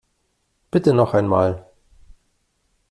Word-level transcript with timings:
Bitte 0.71 0.93
noch 0.95 1.13
einmal! 1.13 1.69